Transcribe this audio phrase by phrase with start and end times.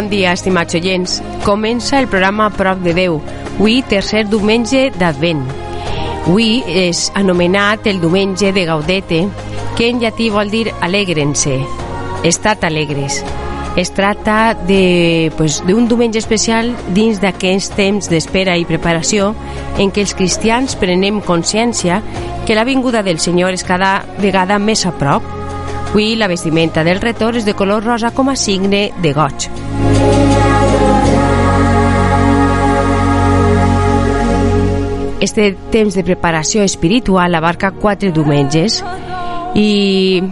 [0.00, 1.18] Bon dia, estimats oients.
[1.44, 3.18] Comença el programa Prop de Déu,
[3.58, 5.42] avui tercer diumenge d'Advent.
[6.22, 9.18] Avui és anomenat el diumenge de Gaudete,
[9.76, 11.58] que en llatí vol dir alegren-se,
[12.24, 13.20] estat alegres.
[13.76, 19.34] Es tracta d'un pues, diumenge especial dins d'aquests temps d'espera i preparació
[19.76, 22.00] en què els cristians prenem consciència
[22.48, 25.28] que la vinguda del Senyor és cada vegada més a prop.
[25.90, 29.59] Avui la vestimenta del retor és de color rosa com a signe de goig.
[35.20, 38.80] Este temps de preparació espiritual abarca quatre diumenges
[39.54, 40.22] i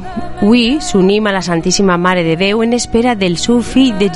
[0.41, 4.09] avui s'unim a la Santíssima Mare de Déu en espera del seu fill, de,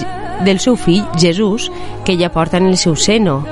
[0.46, 1.70] del seu fill Jesús
[2.06, 3.42] que ja porta en el seu seno.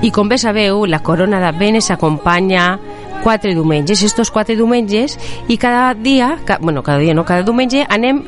[0.00, 2.78] I com bé sabeu la corona d'Advent s'acompanya
[3.24, 7.84] quatre diumenges, estos quatre diumenges i cada dia, ca, bueno, cada dia no, cada diumenge
[7.88, 8.22] anem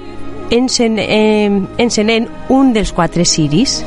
[0.50, 3.80] encen, eh, encenent un dels quatre ciris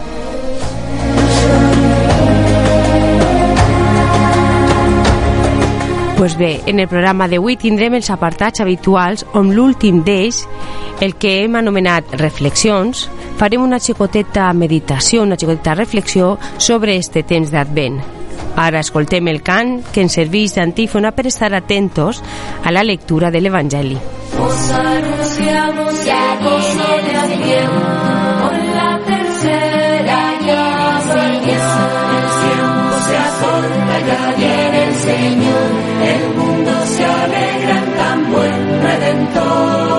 [6.25, 10.39] Pues bé, en el programa d'avui tindrem els apartats habituals on l'últim d'ells,
[11.05, 13.03] el que hem anomenat reflexions,
[13.37, 17.99] farem una xicoteta meditació, una xicoteta reflexió sobre este temps d'Advent.
[18.57, 22.23] Ara escoltem el cant que ens serveix d'antífona per estar atentos
[22.63, 23.99] a la lectura de l'Evangeli.
[24.41, 27.85] Os anunciamos ya viene el tiempo,
[28.41, 31.94] con la tercera tiempo
[33.07, 35.69] se acorta, ya viene el Señor,
[36.13, 39.94] el mundo se alegra en tan buen redentor.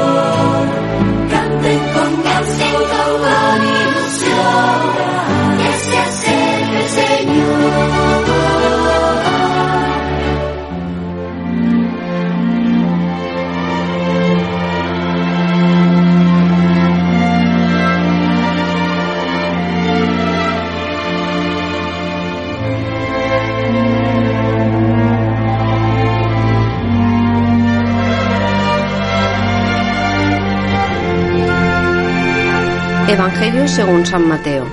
[33.37, 34.65] Evangelio según San Mateo.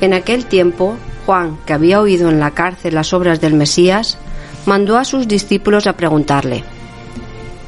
[0.00, 4.18] En aquel tiempo, Juan, que había oído en la cárcel las obras del Mesías,
[4.66, 6.64] mandó a sus discípulos a preguntarle,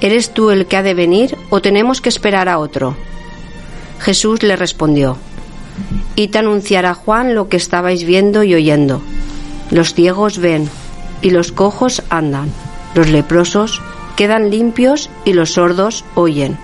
[0.00, 2.96] ¿Eres tú el que ha de venir o tenemos que esperar a otro?
[4.00, 5.16] Jesús le respondió,
[6.16, 9.00] Y te anunciará Juan lo que estabais viendo y oyendo.
[9.70, 10.68] Los ciegos ven
[11.22, 12.50] y los cojos andan,
[12.96, 13.80] los leprosos
[14.16, 16.58] quedan limpios y los sordos oyen.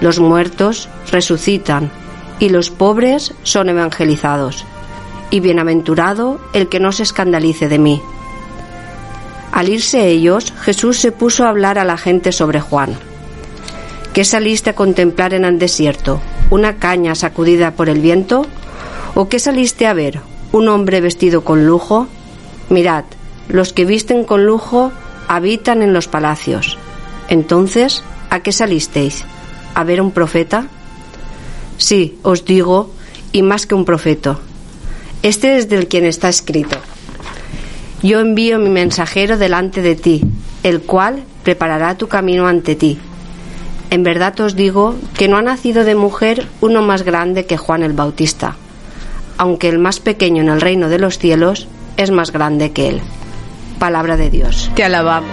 [0.00, 1.92] Los muertos resucitan
[2.38, 4.64] y los pobres son evangelizados.
[5.30, 8.02] Y bienaventurado el que no se escandalice de mí.
[9.52, 12.96] Al irse ellos, Jesús se puso a hablar a la gente sobre Juan.
[14.12, 16.20] ¿Qué saliste a contemplar en el desierto?
[16.50, 18.46] ¿Una caña sacudida por el viento?
[19.14, 20.20] ¿O qué saliste a ver?
[20.52, 22.08] ¿Un hombre vestido con lujo?
[22.70, 23.04] Mirad,
[23.48, 24.92] los que visten con lujo
[25.28, 26.78] habitan en los palacios.
[27.28, 29.24] Entonces, ¿a qué salisteis?
[29.74, 30.66] ¿A ver un profeta?
[31.78, 32.90] Sí, os digo,
[33.32, 34.38] y más que un profeta.
[35.22, 36.76] Este es del quien está escrito.
[38.02, 40.22] Yo envío mi mensajero delante de ti,
[40.62, 42.98] el cual preparará tu camino ante ti.
[43.90, 47.82] En verdad os digo que no ha nacido de mujer uno más grande que Juan
[47.82, 48.56] el Bautista,
[49.38, 53.00] aunque el más pequeño en el reino de los cielos es más grande que él.
[53.78, 54.70] Palabra de Dios.
[54.74, 55.30] Te alabamos,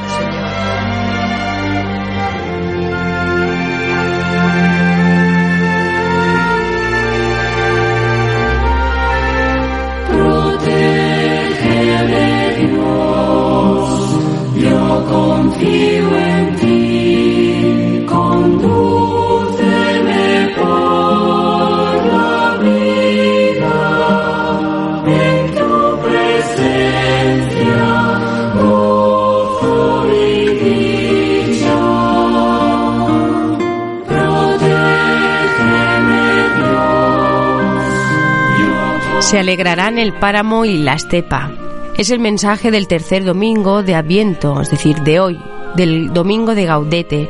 [39.36, 41.52] Se alegrarán el páramo y la estepa
[41.98, 45.38] es el mensaje del tercer domingo de Adviento, es decir, de hoy,
[45.76, 47.30] del domingo de Gaudete.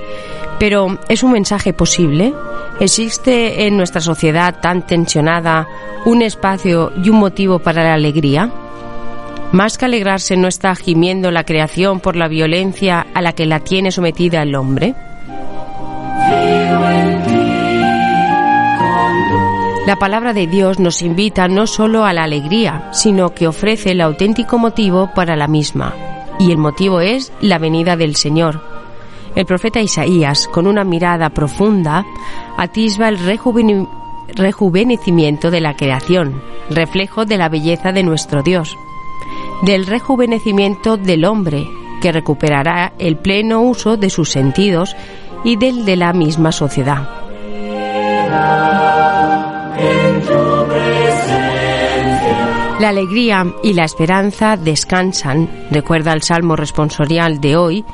[0.60, 2.31] Pero ¿es un mensaje posible?
[2.80, 5.68] ¿Existe en nuestra sociedad tan tensionada
[6.06, 8.51] un espacio y un motivo para la alegría?
[9.51, 13.62] Más que alegrarse no está gimiendo la creación por la violencia a la que la
[13.62, 14.94] tiene sometida el hombre.
[19.86, 24.02] La palabra de Dios nos invita no solo a la alegría, sino que ofrece el
[24.02, 25.94] auténtico motivo para la misma.
[26.40, 28.62] Y el motivo es la venida del Señor.
[29.36, 32.04] El profeta Isaías, con una mirada profunda,
[32.58, 33.20] atisba el,
[34.34, 36.42] rejuvenecimiento de la creación,
[36.72, 38.76] reflejo de la belleza de nuestro Dios,
[39.62, 41.68] del rejuvenecimiento del hombre,
[42.02, 44.96] que recuperará el pleno uso de sus sentidos
[45.44, 47.08] y del de la misma sociedad.
[52.80, 57.86] La alegría y la esperanza descansan, recuerda el Salmo responsorial de hoy,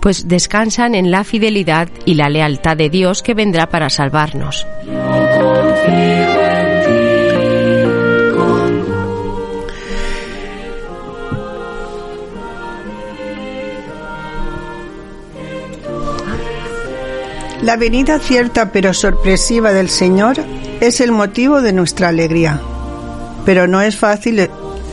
[0.00, 4.66] pues descansan en la fidelidad y la lealtad de Dios que vendrá para salvarnos.
[17.60, 20.38] La venida cierta pero sorpresiva del Señor
[20.80, 22.60] es el motivo de nuestra alegría.
[23.44, 24.48] Pero no es fácil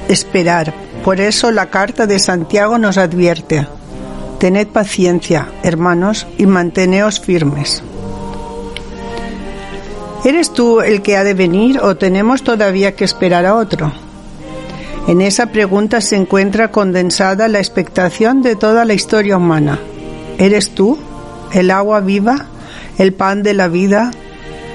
[0.08, 0.74] esperar.
[1.04, 3.68] Por eso la carta de Santiago nos advierte.
[4.40, 7.84] Tened paciencia, hermanos, y manteneos firmes.
[10.26, 13.92] ¿Eres tú el que ha de venir o tenemos todavía que esperar a otro?
[15.08, 19.80] En esa pregunta se encuentra condensada la expectación de toda la historia humana.
[20.38, 20.98] ¿Eres tú
[21.54, 22.46] el agua viva,
[22.98, 24.12] el pan de la vida,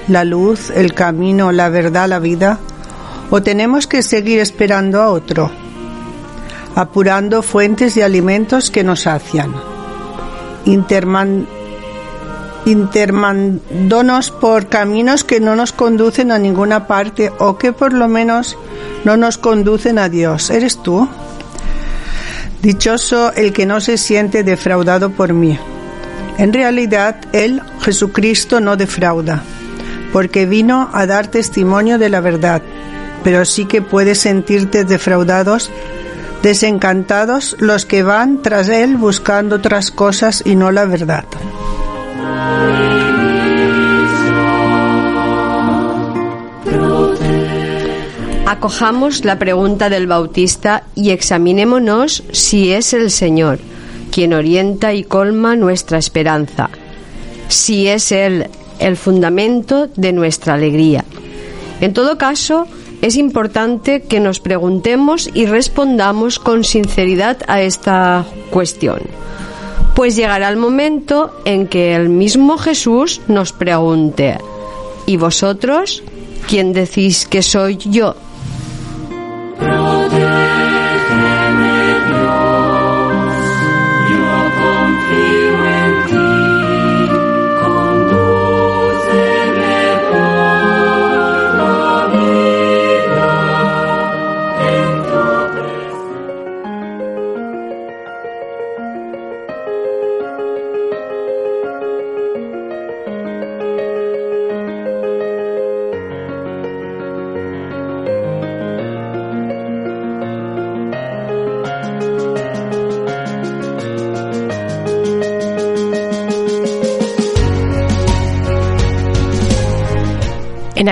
[0.07, 2.59] la luz, el camino, la verdad, la vida?
[3.29, 5.51] ¿O tenemos que seguir esperando a otro,
[6.75, 9.53] apurando fuentes de alimentos que nos sacian,
[10.65, 11.47] interman,
[14.39, 18.57] por caminos que no nos conducen a ninguna parte o que por lo menos
[19.03, 20.49] no nos conducen a Dios?
[20.49, 21.07] ¿Eres tú?
[22.61, 25.57] Dichoso el que no se siente defraudado por mí.
[26.37, 29.41] En realidad, Él, Jesucristo, no defrauda,
[30.11, 32.61] porque vino a dar testimonio de la verdad
[33.25, 35.71] pero sí que puedes sentirte defraudados,
[36.43, 41.25] desencantados los que van tras él buscando otras cosas y no la verdad.
[48.45, 53.57] Acojamos la pregunta del Bautista y examinémonos si es el Señor
[54.11, 56.69] quien orienta y colma nuestra esperanza,
[57.49, 58.47] si es Él
[58.79, 61.03] el fundamento de nuestra alegría.
[61.81, 62.65] En todo caso,
[63.05, 69.01] es importante que nos preguntemos y respondamos con sinceridad a esta cuestión.
[69.93, 74.39] Pues llegará el momento en que el mismo Jesús nos pregunte,
[75.05, 76.01] ¿y vosotros?
[76.49, 78.15] ¿Quién decís que soy yo?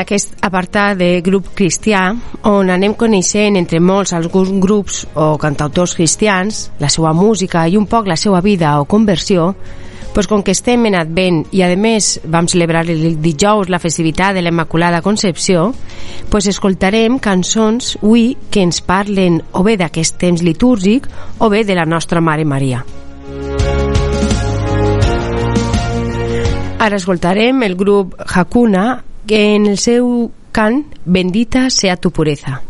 [0.04, 2.10] Aquest apartat de grup cristià
[2.50, 7.88] on anem coneixent entre molts alguns grups o cantautors cristians la seva música i un
[7.90, 9.54] poc la seva vida o conversió
[10.14, 14.36] pues com que estem en Advent i a més vam celebrar el dijous la festivitat
[14.38, 15.72] de la Immaculada Concepció
[16.30, 21.76] pues escoltarem cançons avui que ens parlen o bé d'aquest temps litúrgic o bé de
[21.76, 22.84] la nostra Mare Maria.
[26.84, 32.62] Ara escoltarem el grup Hakuna que en el seu cant Bendita sea tu pureza.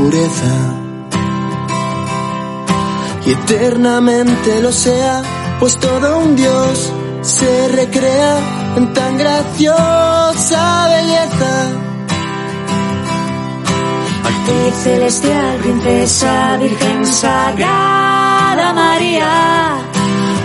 [0.00, 0.54] Pureza
[3.26, 5.22] y eternamente lo sea,
[5.60, 8.34] pues todo un Dios se recrea
[8.78, 11.52] en tan graciosa belleza.
[14.28, 19.32] A ti celestial princesa, Virgen Sagrada María,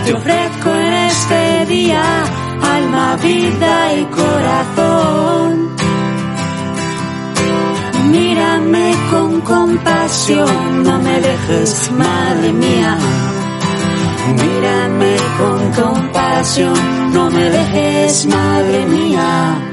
[0.04, 2.04] te ofrezco en este día
[2.76, 5.76] alma, vida y corazón
[8.16, 12.98] mírame con compasión, no me dejes, madre mía.
[14.42, 19.65] Mírame con compasión, no me dejes, madre mía.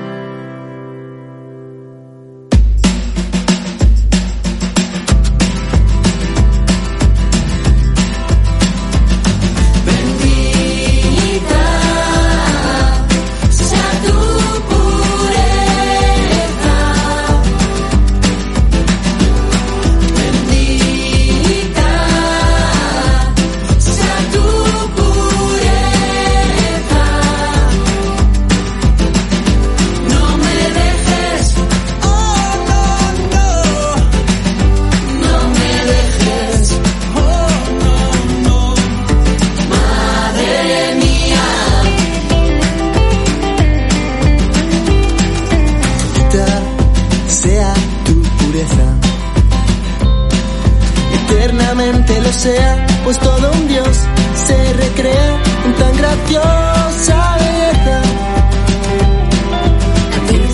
[51.54, 53.98] Eternamente lo sea, pues todo un Dios
[54.46, 58.02] se recrea en tan graciosa belleza.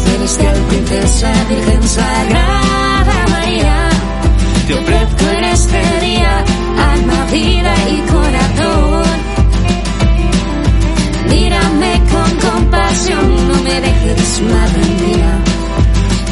[0.04, 3.90] Celestial princesa, Virgen Sagrada María,
[4.68, 6.44] te ofrezco en este día
[6.94, 9.20] alma, vida y corazón.
[11.30, 15.40] Mírame con compasión, no me dejes, madre mía.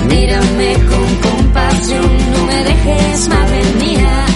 [0.10, 4.27] Mírame con compasión, no me dejes, madre mía.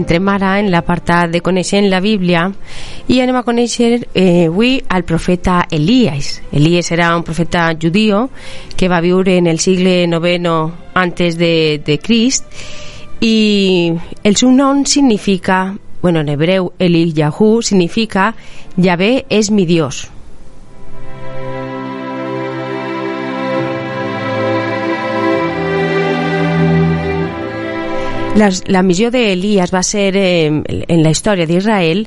[0.00, 2.46] Entrem ara en l'apartat de Coneixent la Bíblia
[3.12, 6.38] i anem a conèixer eh, avui al profeta Elías.
[6.56, 8.30] Elías era un profeta judio
[8.76, 12.48] que va viure en el segle IX antes de, de Crist
[13.20, 13.92] i
[14.24, 18.34] el seu nom significa, bueno, en hebreu Eliyahu significa
[18.76, 20.06] Yahvé és mi Dios.
[28.36, 32.04] La, la missió d'Elias va ser, eh, en la història d'Israel,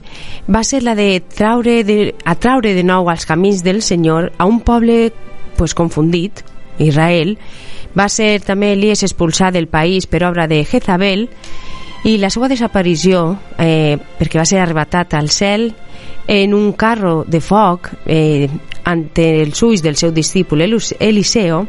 [0.48, 4.62] va ser la de traure de, atraure de nou als camins del Senyor a un
[4.64, 5.12] poble
[5.58, 6.44] pues, confundit,
[6.80, 7.38] Israel.
[7.94, 11.28] Va ser també Elias expulsat del país per obra de Jezabel
[12.08, 13.26] i la seva desaparició,
[13.60, 15.74] eh, perquè va ser arrebatat al cel
[16.28, 18.48] en un carro de foc eh,
[18.84, 21.66] ante els ulls del seu discípul Eliseo,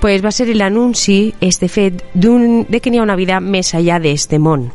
[0.00, 4.38] pues va ser l'anunci, este fet, de que n'hi ha una vida més allà d'este
[4.38, 4.68] món.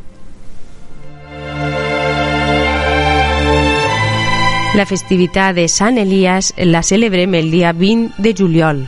[4.72, 8.86] La festivitat de Sant Elias la celebrem el dia 20 de juliol.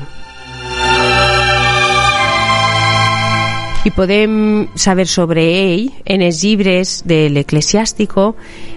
[3.85, 4.39] I podem
[4.81, 8.33] saber sobre ell en els llibres de l'Eclesiàstico,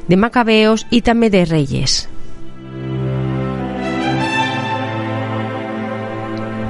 [0.07, 2.01] de Macabeos i també de Reyes.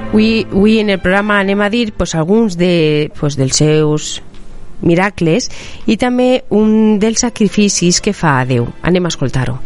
[0.08, 4.22] Avui, avui en el programa anem a dir pues, alguns de, pues, dels seus
[4.80, 5.50] miracles
[5.86, 8.70] i també un dels sacrificis que fa a Déu.
[8.82, 9.58] Anem a escoltar-ho.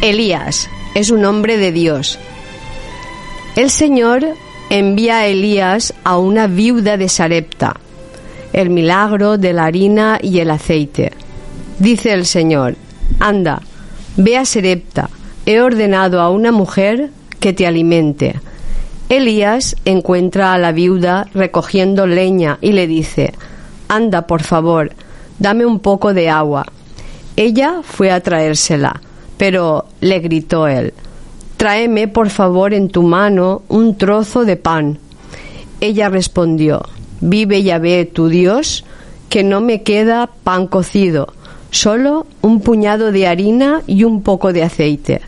[0.00, 2.18] Elías es un hombre de Dios.
[3.56, 4.24] El Señor
[4.70, 7.76] envía a Elías a una viuda de Sarepta,
[8.56, 11.12] el milagro de la harina y el aceite.
[11.78, 12.74] Dice el Señor,
[13.20, 13.60] anda,
[14.16, 15.10] ve a Sarepta,
[15.44, 18.40] he ordenado a una mujer que te alimente.
[19.10, 23.34] Elías encuentra a la viuda recogiendo leña y le dice,
[23.88, 24.90] anda, por favor,
[25.38, 26.64] dame un poco de agua.
[27.36, 29.02] Ella fue a traérsela,
[29.36, 30.94] pero le gritó él,
[31.58, 34.98] tráeme por favor en tu mano un trozo de pan.
[35.82, 36.82] Ella respondió,
[37.20, 38.84] vive Yahvé tu Dios,
[39.28, 41.32] que no me queda pan cocido,
[41.70, 45.20] solo un puñado de harina y un poco de aceite.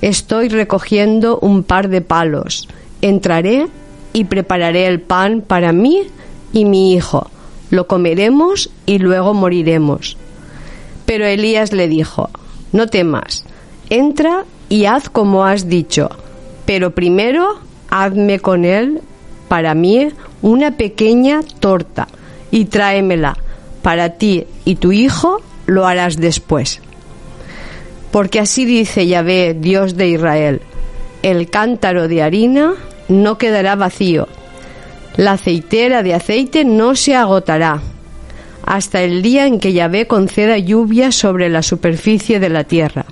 [0.00, 2.68] Estoy recogiendo un par de palos.
[3.02, 3.66] Entraré
[4.12, 6.02] y prepararé el pan para mí
[6.52, 7.30] y mi hijo.
[7.70, 10.16] Lo comeremos y luego moriremos.
[11.04, 12.30] Pero Elías le dijo,
[12.72, 13.44] no temas,
[13.90, 16.10] entra y haz como has dicho,
[16.66, 17.58] pero primero
[17.90, 19.00] hazme con él,
[19.48, 20.08] para mí,
[20.42, 22.08] una pequeña torta
[22.50, 23.36] y tráemela.
[23.82, 26.80] Para ti y tu hijo lo harás después.
[28.10, 30.60] Porque así dice Yahvé, Dios de Israel,
[31.22, 32.74] el cántaro de harina
[33.08, 34.28] no quedará vacío,
[35.16, 37.80] la aceitera de aceite no se agotará,
[38.64, 43.04] hasta el día en que Yahvé conceda lluvia sobre la superficie de la tierra.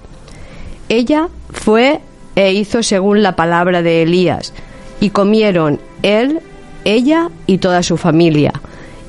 [0.88, 2.00] Ella fue
[2.34, 4.52] e hizo según la palabra de Elías,
[5.00, 6.40] y comieron él,
[6.84, 8.52] ella y toda su familia,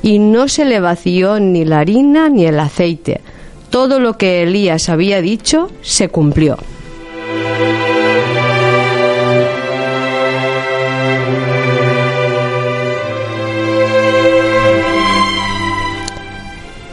[0.01, 3.21] y no se le vació ni la harina ni el aceite.
[3.69, 6.57] Todo lo que Elías había dicho se cumplió.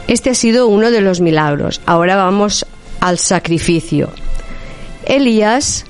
[0.07, 1.81] Este ha sido uno de los milagros.
[1.85, 2.65] Ahora vamos
[2.99, 4.11] al sacrificio.
[5.05, 5.85] Elías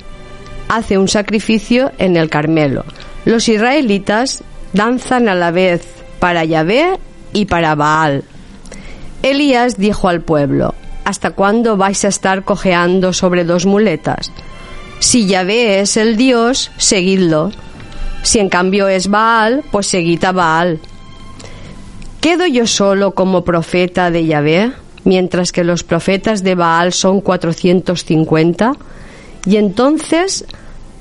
[0.69, 2.85] hace un sacrificio en el Carmelo.
[3.25, 5.83] Los israelitas danzan a la vez
[6.19, 6.99] para Yahvé
[7.33, 8.23] y para Baal.
[9.23, 14.31] Elías dijo al pueblo, ¿hasta cuándo vais a estar cojeando sobre dos muletas?
[14.99, 17.51] Si Yahvé es el Dios, seguidlo.
[18.21, 20.79] Si en cambio es Baal, pues seguid a Baal.
[22.21, 24.71] ¿Quedo yo solo como profeta de Yahvé,
[25.03, 28.73] mientras que los profetas de Baal son 450?
[29.45, 30.45] Y entonces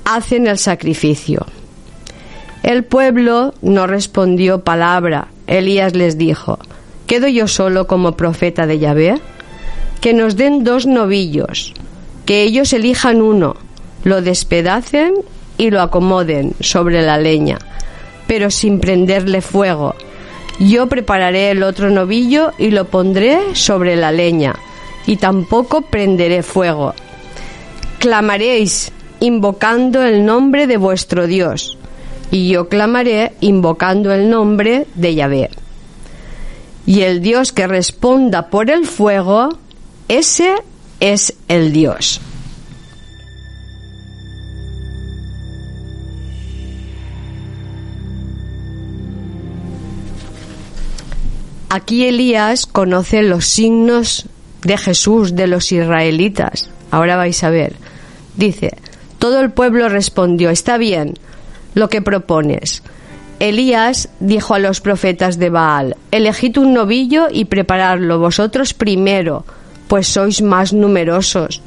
[0.03, 1.45] hacen el sacrificio.
[2.65, 5.27] El pueblo no respondió palabra.
[5.45, 6.57] Elías les dijo,
[7.05, 9.21] ¿quedo yo solo como profeta de Yahvé?
[10.01, 11.75] Que nos den dos novillos,
[12.25, 13.55] que ellos elijan uno,
[14.03, 15.13] lo despedacen
[15.59, 17.59] y lo acomoden sobre la leña,
[18.25, 19.93] pero sin prenderle fuego
[20.59, 24.55] yo prepararé el otro novillo y lo pondré sobre la leña,
[25.05, 26.95] y tampoco prenderé fuego.
[27.99, 31.77] Clamaréis invocando el nombre de vuestro Dios,
[32.31, 35.49] y yo clamaré invocando el nombre de Yahvé.
[36.85, 39.57] Y el Dios que responda por el fuego,
[40.07, 40.55] ese
[40.99, 42.21] es el Dios.
[51.69, 54.27] Aquí Elías conoce los signos
[54.63, 56.69] de Jesús de los israelitas.
[56.91, 57.75] Ahora vais a ver.
[58.37, 58.77] Dice,
[59.19, 61.15] todo el pueblo respondió, está bien
[61.75, 62.81] lo que propones.
[63.39, 69.45] Elías dijo a los profetas de Baal, elegid un novillo y preparadlo vosotros primero,
[69.87, 71.61] pues sois más numerosos.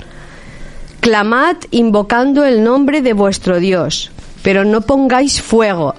[1.01, 4.11] Clamad invocando el nombre de vuestro Dios,
[4.43, 5.95] pero no pongáis fuego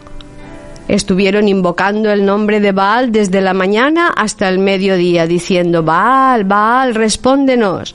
[0.89, 6.95] Estuvieron invocando el nombre de Baal desde la mañana hasta el mediodía, diciendo, Baal, Baal,
[6.95, 7.93] respóndenos.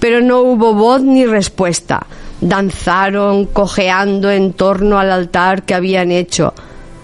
[0.00, 2.04] Pero no hubo voz ni respuesta.
[2.48, 6.54] Danzaron cojeando en torno al altar que habían hecho.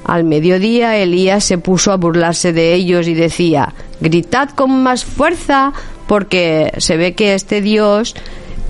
[0.04, 5.72] Al mediodía Elías se puso a burlarse de ellos y decía, gritad con más fuerza,
[6.06, 8.14] porque se ve que este Dios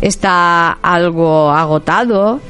[0.01, 2.41] está algo agotado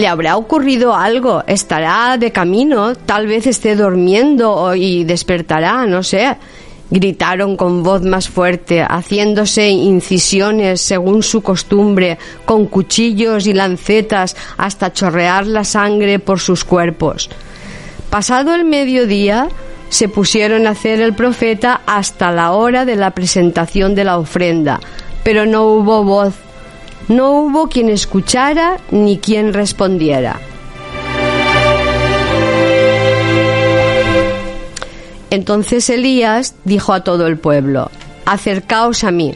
[0.00, 6.38] le habrá ocurrido algo, estará de camino, tal vez esté durmiendo y despertará, no sé.
[6.90, 14.90] Gritaron con voz más fuerte, haciéndose incisiones según su costumbre, con cuchillos y lancetas hasta
[14.90, 17.28] chorrear la sangre por sus cuerpos.
[18.08, 19.48] Pasado el mediodía,
[19.90, 24.80] se pusieron a hacer el profeta hasta la hora de la presentación de la ofrenda,
[25.22, 26.32] pero no hubo voz
[27.08, 30.40] no hubo quien escuchara ni quien respondiera.
[35.30, 37.90] Entonces Elías dijo a todo el pueblo,
[38.26, 39.34] acercaos a mí.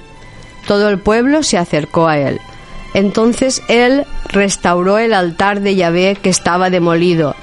[0.67, 2.41] Todo el pueblo se acercó a él.
[2.95, 7.35] Entonces él restauró el altar de Yahvé que estaba demolido.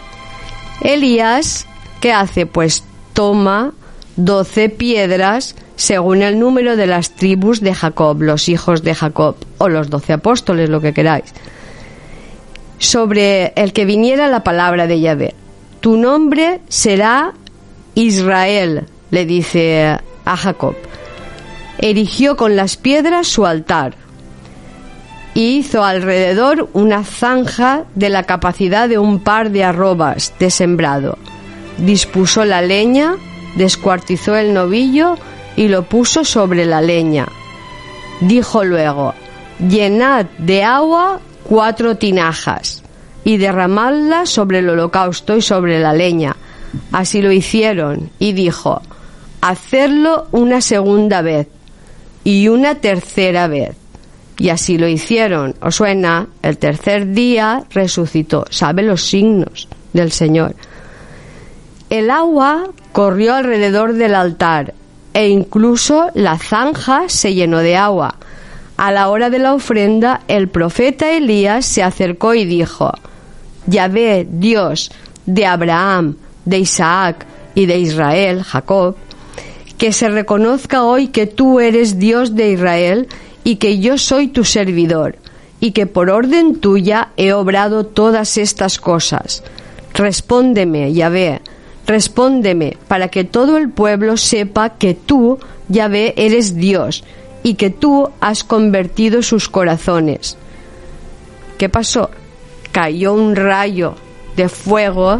[0.82, 1.68] Elías,
[2.00, 2.46] ¿qué hace?
[2.46, 3.74] Pues toma
[4.16, 9.67] doce piedras según el número de las tribus de Jacob, los hijos de Jacob, o
[9.67, 11.34] los doce apóstoles, lo que queráis,
[12.78, 15.34] sobre el que viniera la palabra de Yahvé.
[15.80, 17.34] Tu nombre será
[17.96, 20.76] Israel, le dice a Jacob.
[21.80, 23.96] Erigió con las piedras su altar
[25.34, 31.17] y hizo alrededor una zanja de la capacidad de un par de arrobas de sembrado.
[31.80, 33.15] Dispuso la leña,
[33.56, 35.17] descuartizó el novillo,
[35.56, 37.28] y lo puso sobre la leña.
[38.22, 39.14] Dijo luego,
[39.60, 42.84] llenad de agua cuatro tinajas
[43.24, 46.36] y derramadla sobre el holocausto y sobre la leña.
[46.92, 48.82] Así lo hicieron y dijo,
[49.42, 51.48] hacerlo una segunda vez
[52.24, 53.76] y una tercera vez.
[54.38, 55.56] Y así lo hicieron.
[55.62, 56.28] ¿Os suena?
[56.42, 58.46] El tercer día resucitó.
[58.50, 60.56] ¿Sabe los signos del Señor?
[61.92, 64.74] El agua corrió alrededor del altar
[65.13, 68.15] e incluso la zanja se llenó de agua.
[68.78, 72.91] A la hora de la ofrenda, el profeta Elías se acercó y dijo,
[73.67, 74.91] Yahvé, Dios
[75.26, 78.95] de Abraham, de Isaac y de Israel, Jacob,
[79.78, 83.08] que se reconozca hoy que tú eres Dios de Israel
[83.43, 85.17] y que yo soy tu servidor,
[85.60, 89.43] y que por orden tuya he obrado todas estas cosas.
[89.93, 91.41] Respóndeme, Yahvé,
[91.91, 97.04] respóndeme, para que todo el pueblo sepa que tú, Yahvé, eres Dios,
[97.43, 100.38] y que tú has convertido sus corazones.
[101.58, 102.10] ¿Qué pasó?
[102.71, 103.95] Cayó un rayo
[104.38, 105.19] de fuego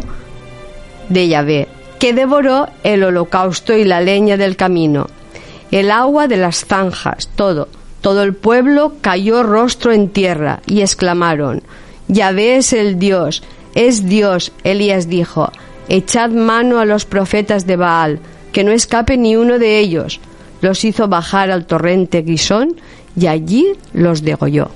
[1.10, 5.08] de Yahvé, que devoró el holocausto y la leña del camino,
[5.70, 7.68] el agua de las zanjas, todo.
[8.00, 11.62] Todo el pueblo cayó rostro en tierra y exclamaron,
[12.08, 13.42] Yahvé es el Dios,
[13.74, 14.52] es Dios.
[14.64, 15.52] Elías dijo,
[15.88, 18.20] echad mano a los profetas de Baal,
[18.52, 20.20] que no escape ni uno de ellos.
[20.60, 22.76] Los hizo bajar al torrente Guisón
[23.16, 24.70] y allí los degolló.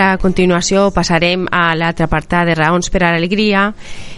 [0.00, 3.66] Ara, a continuació, passarem a l'altra apartat de raons per a l'alegria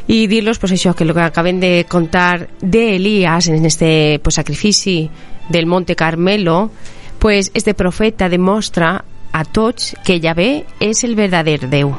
[0.06, 5.10] i dir-los pues, això, que el que acabem de contar d'Elias en este pues, sacrifici
[5.50, 6.70] del Monte Carmelo,
[7.18, 8.94] pues, este profeta demostra
[9.32, 11.96] a tots que Yahvé és el verdader Déu.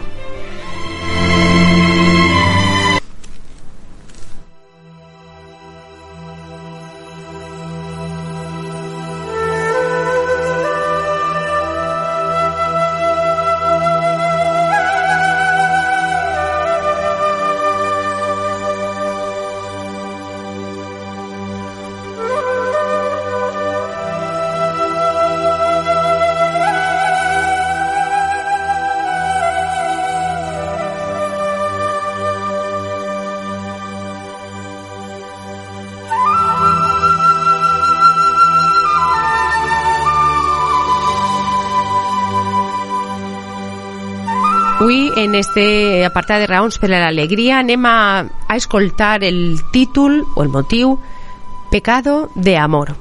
[45.23, 50.43] En este apartat de raons per a l'alegria, anem a, a escoltar el títol o
[50.43, 50.97] el motiu
[51.71, 52.95] Pecado de amor.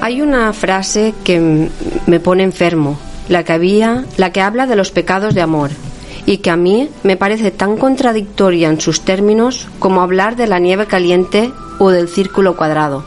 [0.00, 1.68] Hay una frase que
[2.06, 5.70] me pone enfermo, la que había, la que habla de los pecados de amor,
[6.28, 10.58] y que a mí me parece tan contradictoria en sus términos como hablar de la
[10.58, 13.02] nieve caliente o del círculo cuadrado.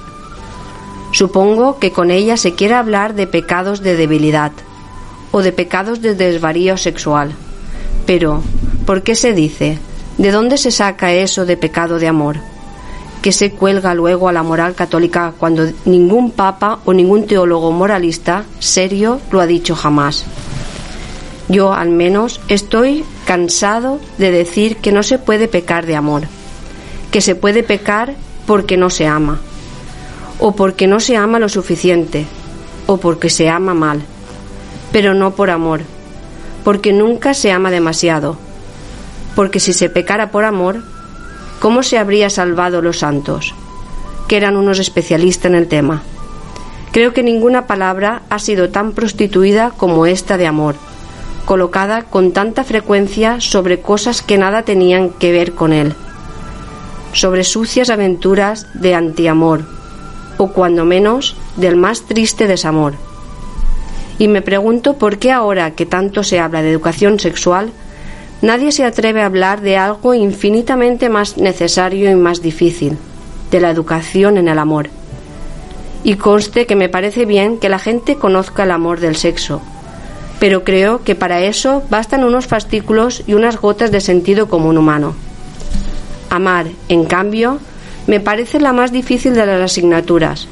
[1.11, 4.51] Supongo que con ella se quiere hablar de pecados de debilidad
[5.29, 7.33] o de pecados de desvarío sexual.
[8.07, 8.41] Pero,
[8.87, 9.77] ¿por qué se dice?
[10.17, 12.37] ¿De dónde se saca eso de pecado de amor?
[13.21, 18.45] que se cuelga luego a la moral católica cuando ningún papa o ningún teólogo moralista
[18.57, 20.25] serio lo ha dicho jamás.
[21.51, 26.23] Yo al menos estoy cansado de decir que no se puede pecar de amor,
[27.11, 28.15] que se puede pecar
[28.47, 29.39] porque no se ama,
[30.39, 32.25] o porque no se ama lo suficiente,
[32.87, 34.01] o porque se ama mal,
[34.93, 35.81] pero no por amor,
[36.63, 38.37] porque nunca se ama demasiado,
[39.35, 40.83] porque si se pecara por amor,
[41.59, 43.53] ¿cómo se habría salvado los santos?
[44.31, 46.03] que eran unos especialistas en el tema.
[46.93, 50.75] Creo que ninguna palabra ha sido tan prostituida como esta de amor,
[51.45, 55.93] colocada con tanta frecuencia sobre cosas que nada tenían que ver con él.
[57.13, 59.65] sobre sucias aventuras de antiamor,
[60.37, 62.93] o cuando menos del más triste desamor.
[64.17, 67.71] Y me pregunto por qué ahora que tanto se habla de educación sexual,
[68.41, 72.97] nadie se atreve a hablar de algo infinitamente más necesario y más difícil,
[73.49, 74.89] de la educación en el amor.
[76.03, 79.61] Y conste que me parece bien que la gente conozca el amor del sexo,
[80.41, 85.13] pero creo que para eso bastan unos fascículos y unas gotas de sentido común humano.
[86.31, 87.59] Amar, en cambio,
[88.07, 90.47] me parece la más difícil de las asignaturas,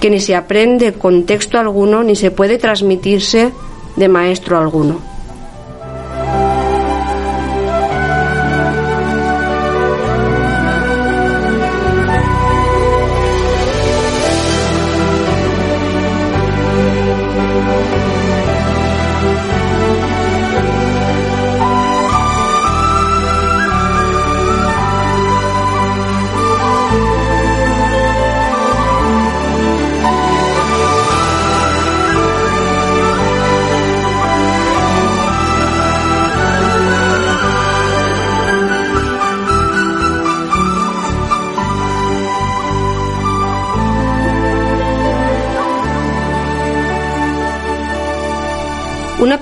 [0.00, 3.52] que ni se aprende con texto alguno ni se puede transmitirse
[3.94, 5.02] de maestro alguno.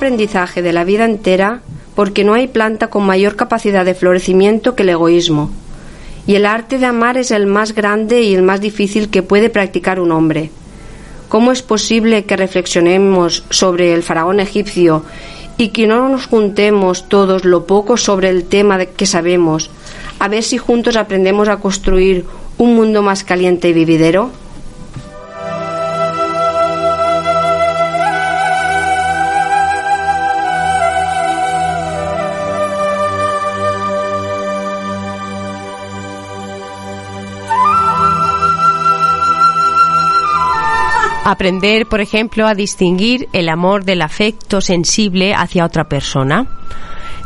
[0.02, 1.60] Aprendizaje de la vida entera
[1.94, 5.52] porque no hay planta con mayor capacidad de florecimiento que el egoísmo.
[6.26, 9.48] Y el arte de amar es el más grande y el más difícil que puede
[9.48, 10.50] practicar un hombre.
[11.28, 15.04] ¿Cómo es posible que reflexionemos sobre el faraón egipcio
[15.56, 19.70] y que no nos juntemos todos lo poco sobre el tema que sabemos,
[20.18, 22.24] a ver si juntos aprendemos a construir
[22.58, 24.32] un mundo más caliente y vividero?
[41.24, 46.48] Aprender, por ejemplo, a distinguir el amor del afecto sensible hacia otra persona,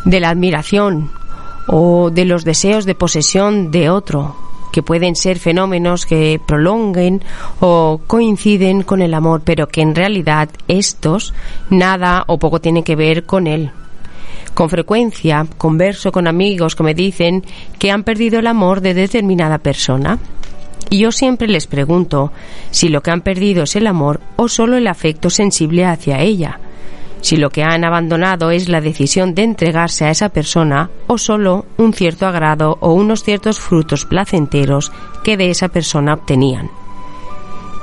[0.04, 1.11] de la admiración
[1.66, 4.37] o de los deseos de posesión de otro,
[4.70, 7.22] que pueden ser fenómenos que prolonguen
[7.61, 11.32] o coinciden con el amor, pero que en realidad estos
[11.70, 13.70] nada o poco tienen que ver con él.
[14.52, 17.42] Con frecuencia converso con amigos que me dicen
[17.78, 20.18] que han perdido el amor de determinada persona
[20.90, 22.33] y yo siempre les pregunto
[22.70, 26.61] si lo que han perdido es el amor o solo el afecto sensible hacia ella,
[27.20, 31.66] si lo que han abandonado es la decisión de entregarse a esa persona o solo
[31.77, 34.92] un cierto agrado o unos ciertos frutos placenteros
[35.25, 36.70] que de esa persona obtenían.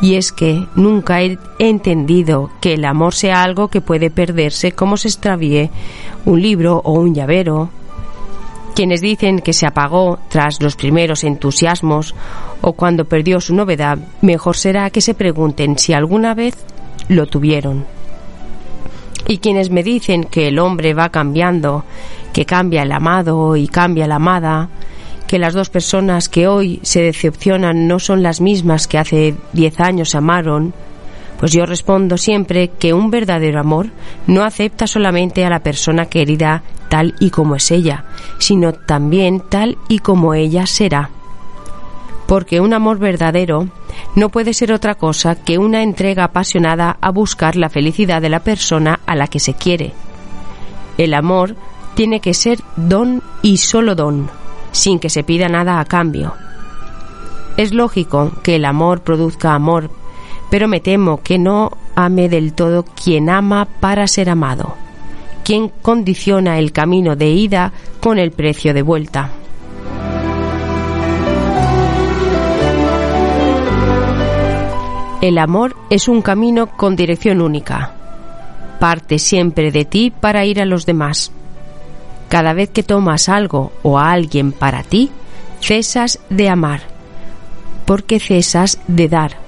[0.01, 4.97] Y es que nunca he entendido que el amor sea algo que puede perderse como
[4.97, 5.69] se extravíe
[6.25, 7.69] un libro o un llavero,
[8.73, 12.13] quienes dicen que se apagó tras los primeros entusiasmos
[12.61, 16.55] o cuando perdió su novedad, mejor será que se pregunten si alguna vez
[17.07, 17.85] lo tuvieron.
[19.27, 21.85] Y quienes me dicen que el hombre va cambiando,
[22.33, 24.69] que cambia el amado y cambia la amada,
[25.27, 29.79] que las dos personas que hoy se decepcionan no son las mismas que hace diez
[29.79, 30.73] años amaron,
[31.43, 33.87] pues yo respondo siempre que un verdadero amor
[34.27, 38.05] no acepta solamente a la persona querida tal y como es ella,
[38.37, 41.09] sino también tal y como ella será.
[42.27, 43.67] Porque un amor verdadero
[44.15, 48.39] no puede ser otra cosa que una entrega apasionada a buscar la felicidad de la
[48.39, 49.91] persona a la que se quiere.
[50.97, 51.57] El amor
[51.93, 54.29] tiene que ser don y solo don,
[54.71, 56.35] sin que se pida nada a cambio.
[57.57, 59.89] Es lógico que el amor produzca amor,
[60.53, 64.75] pero me temo que no ame del todo quien ama para ser amado,
[65.43, 69.31] quien condiciona el camino de ida con el precio de vuelta.
[75.23, 77.95] El amor es un camino con dirección única.
[78.79, 81.31] Parte siempre de ti para ir a los demás.
[82.29, 85.09] Cada vez que tomas algo o a alguien para ti,
[85.61, 86.81] cesas de amar,
[87.87, 89.42] porque cesas de dar.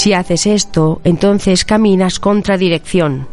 [0.00, 3.28] Si haces esto, entonces caminas contra dirección.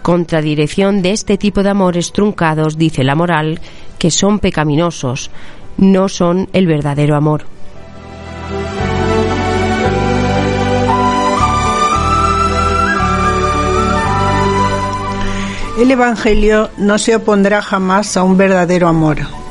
[0.00, 3.60] Contradirección de este tipo de amores truncados, dice la moral,
[3.98, 5.30] que son pecaminosos,
[5.76, 7.44] no son el verdadero amor.
[15.78, 19.41] El Evangelio no se opondrá jamás a un verdadero amor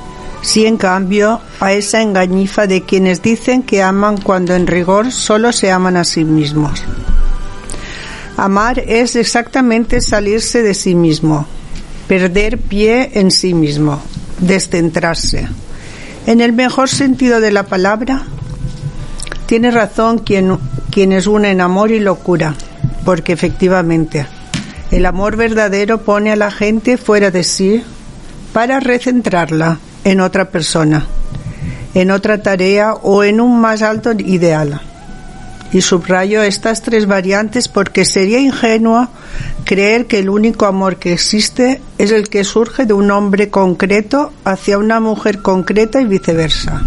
[0.42, 5.52] sí en cambio a esa engañifa de quienes dicen que aman cuando en rigor solo
[5.52, 6.84] se aman a sí mismos.
[8.38, 11.46] Amar es exactamente salirse de sí mismo,
[12.08, 14.02] perder pie en sí mismo,
[14.40, 15.48] descentrarse.
[16.26, 18.24] En el mejor sentido de la palabra,
[19.46, 20.58] tiene razón quien,
[20.92, 22.56] quienes unen amor y locura,
[23.06, 24.26] porque efectivamente
[24.92, 27.84] el amor verdadero pone a la gente fuera de sí
[28.54, 31.06] para recentrarla en otra persona,
[31.94, 34.82] en otra tarea o en un más alto ideal.
[35.74, 39.08] Y subrayo estas tres variantes porque sería ingenuo
[39.64, 44.34] creer que el único amor que existe es el que surge de un hombre concreto
[44.44, 46.82] hacia una mujer concreta y viceversa.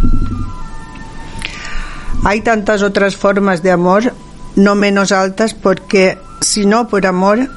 [2.25, 4.13] Hay tantas otras formas de amor,
[4.57, 7.49] no menos altas, porque si no por amor,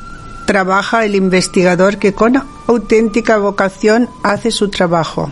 [0.46, 5.32] trabaja el investigador que con auténtica vocación hace su trabajo.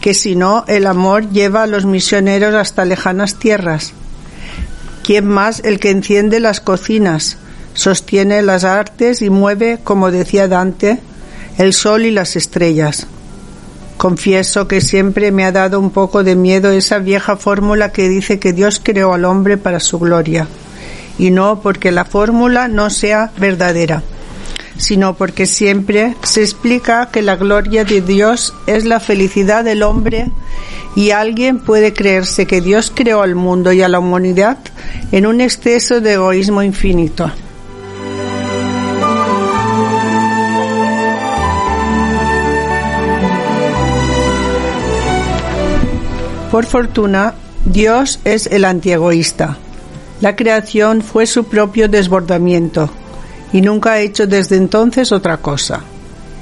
[0.00, 3.92] Que si no, el amor lleva a los misioneros hasta lejanas tierras.
[5.02, 7.38] ¿Quién más el que enciende las cocinas,
[7.74, 11.00] sostiene las artes y mueve, como decía Dante,
[11.56, 13.06] el sol y las estrellas?
[13.96, 18.38] Confieso que siempre me ha dado un poco de miedo esa vieja fórmula que dice
[18.38, 20.46] que Dios creó al hombre para su gloria
[21.18, 24.02] y no porque la fórmula no sea verdadera,
[24.78, 30.30] sino porque siempre se explica que la gloria de Dios es la felicidad del hombre
[30.96, 34.58] y alguien puede creerse que Dios creó al mundo y a la humanidad
[35.12, 37.30] en un exceso de egoísmo infinito.
[46.50, 47.34] Por fortuna,
[47.66, 49.58] Dios es el antiegoísta
[50.20, 52.90] la creación fue su propio desbordamiento
[53.52, 55.80] y nunca ha hecho desde entonces otra cosa.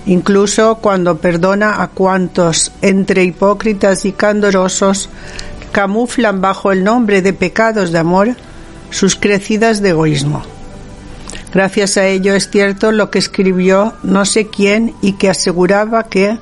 [0.07, 5.09] Incluso cuando perdona a cuantos, entre hipócritas y candorosos,
[5.73, 8.37] camuflan bajo el nombre de pecados de amor
[8.91, 10.43] sus crecidas de egoísmo.
[11.53, 16.39] Gracias a ello es cierto lo que escribió no sé quién y que aseguraba que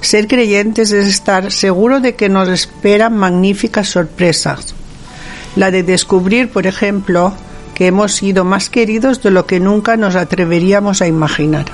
[0.00, 4.74] ser creyentes es estar seguro de que nos esperan magníficas sorpresas
[5.56, 7.34] la de descubrir, por ejemplo,
[7.80, 11.64] que hemos sido más queridos de lo que nunca nos atreveríamos a imaginar.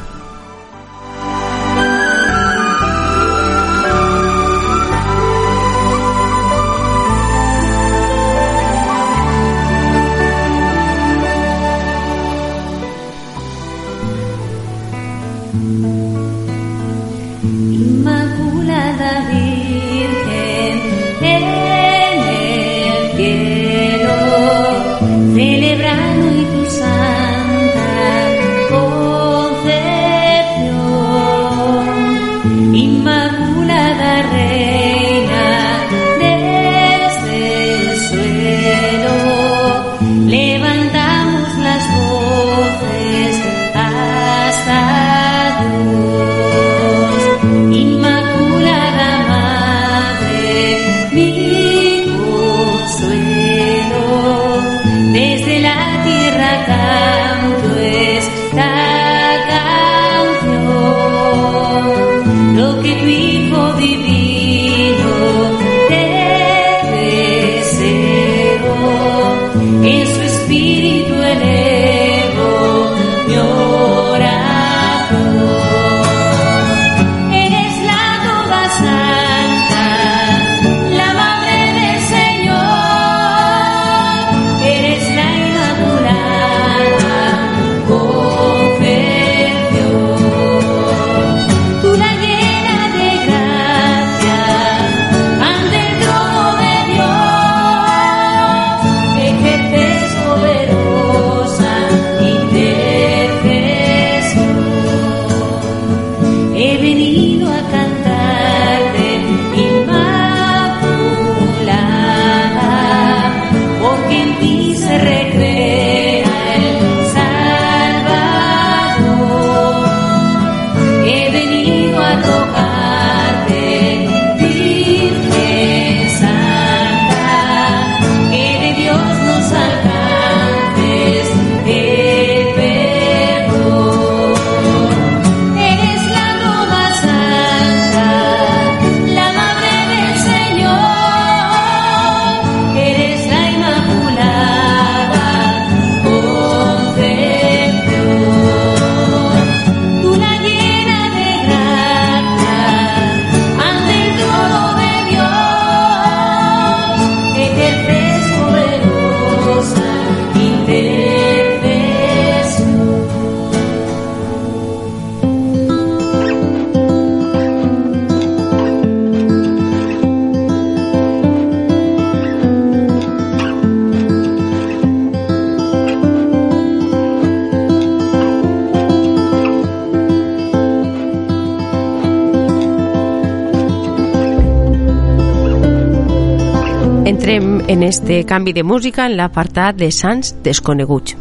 [187.86, 191.14] Este canvi de música en l'apartat de Sants Desconeguts.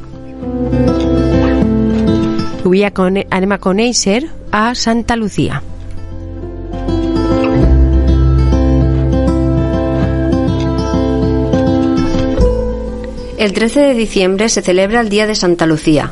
[2.66, 3.59] Avui anem a
[4.51, 5.61] a Santa Lucía.
[13.38, 16.11] El 13 de diciembre se celebra el Día de Santa Lucía,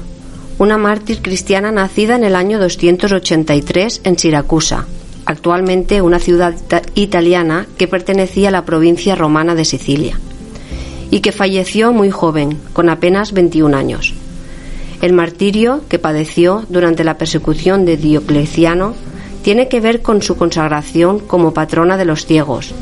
[0.60, 4.86] una mártir cristiana nacida en el año 283 en Siracusa,
[5.26, 6.54] actualmente una ciudad
[6.93, 10.20] italiana que pertenecía a la provincia romana de Sicilia,
[11.14, 14.16] y que falleció muy joven, con apenas 21 años.
[14.99, 18.95] El martirio que padeció durante la persecución de Diocleciano
[19.43, 22.74] tiene que ver con su consagración como patrona de los ciegos.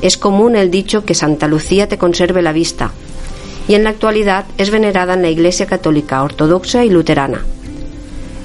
[0.00, 2.90] Es común el dicho que Santa Lucía te conserve la vista,
[3.68, 7.44] y en la actualidad es venerada en la Iglesia Católica Ortodoxa y Luterana.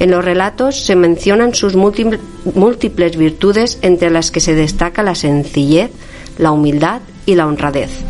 [0.02, 5.92] En los relatos se mencionan sus múltiples virtudes entre las que se destaca la sencillez,
[6.38, 8.04] la humildad y la honradez.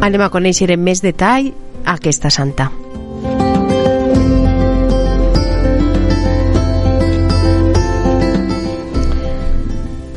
[0.00, 1.52] Anem a conèixer en més detall
[1.84, 2.70] aquesta santa.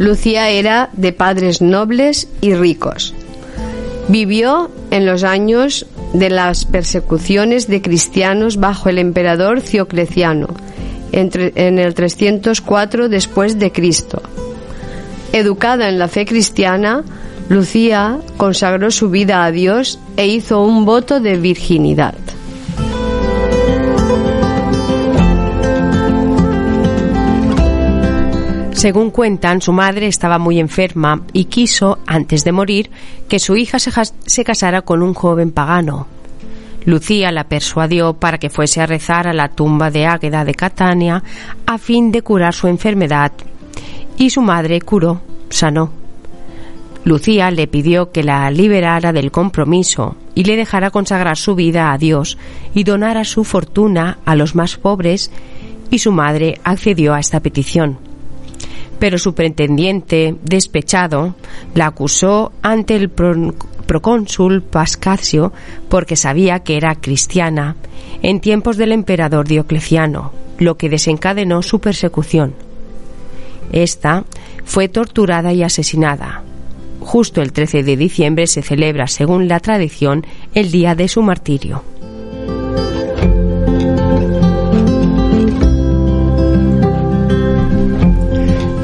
[0.01, 3.13] Lucía era de padres nobles y ricos.
[4.07, 10.47] Vivió en los años de las persecuciones de cristianos bajo el emperador Diocleciano
[11.11, 14.21] en el 304 después de Cristo.
[15.33, 17.03] Educada en la fe cristiana,
[17.51, 22.15] Lucía consagró su vida a Dios e hizo un voto de virginidad.
[28.71, 32.89] Según cuentan, su madre estaba muy enferma y quiso, antes de morir,
[33.27, 36.07] que su hija se, casara con un joven pagano.
[36.85, 41.21] Lucía la persuadió para que fuese a rezar a la tumba de Águeda de Catania
[41.65, 43.33] a fin de curar su enfermedad
[44.17, 46.00] y su madre curó, sanó.
[47.03, 51.97] Lucía le pidió que la liberara del compromiso y le dejara consagrar su vida a
[51.97, 52.37] Dios
[52.73, 55.31] y donara su fortuna a los más pobres
[55.89, 58.11] y su madre accedió a esta petición
[59.01, 61.33] pero su pretendiente, despechado,
[61.73, 65.51] la acusó ante el procónsul Pascasio
[65.89, 67.77] porque sabía que era cristiana
[68.21, 72.53] en tiempos del emperador Diocleciano, lo que desencadenó su persecución.
[73.71, 74.23] Esta
[74.65, 76.43] fue torturada y asesinada.
[77.01, 81.83] Justo el 13 de diciembre se celebra, según la tradición, el día de su martirio.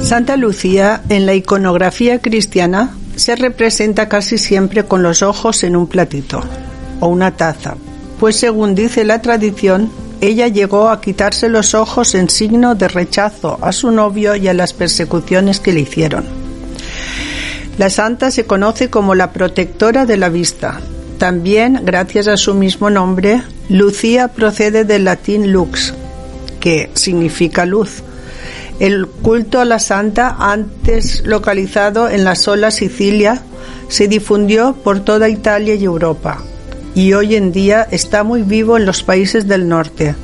[0.02, 5.88] Santa Lucía en la iconografía cristiana se representa casi siempre con los ojos en un
[5.88, 6.42] platito
[7.02, 7.76] o una taza,
[8.20, 9.92] pues según dice la tradición,
[10.22, 14.54] ella llegó a quitarse los ojos en signo de rechazo a su novio y a
[14.54, 16.37] las persecuciones que le hicieron.
[17.78, 20.80] La santa se conoce como la protectora de la vista.
[21.18, 25.94] También, gracias a su mismo nombre, Lucía procede del latín lux,
[26.60, 28.04] que significa luz,
[28.80, 33.42] el culto a la santa, antes localizado en la sola Sicilia,
[33.90, 36.44] se difundió por toda Italia y Europa
[36.98, 40.16] y hoy en día está muy vivo en los países del norte,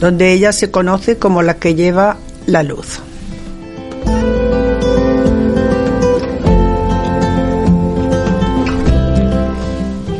[0.00, 3.00] donde ella se conoce como la que lleva la luz.